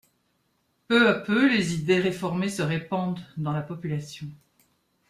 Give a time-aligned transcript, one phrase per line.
[0.87, 4.25] Peu à peu, les idées réformées se répandent dans la population.